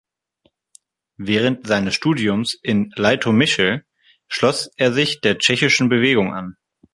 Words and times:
Während 1.17 1.67
seines 1.67 1.93
Studiums 1.93 2.55
in 2.55 2.91
Leitomischl 2.95 3.83
schloss 4.29 4.65
er 4.75 4.91
sich 4.91 5.21
der 5.21 5.37
tschechischen 5.37 5.89
Bewegung 5.89 6.33
an. 6.33 6.57